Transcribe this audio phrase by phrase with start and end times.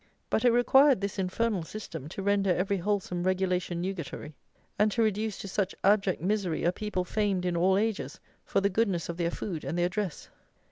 [0.31, 4.33] But it required this infernal system to render every wholesome regulation nugatory;
[4.79, 8.69] and to reduce to such abject misery a people famed in all ages for the
[8.71, 10.29] goodness of their food and their dress.